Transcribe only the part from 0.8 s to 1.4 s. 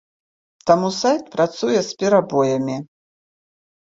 сайт